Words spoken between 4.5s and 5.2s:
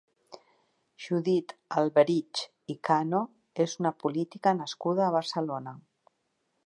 nascuda a